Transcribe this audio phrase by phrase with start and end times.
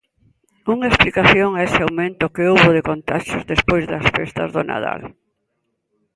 [0.73, 5.01] Unha explicación a ese aumento que houbo de contaxios despois das festas do Nadal.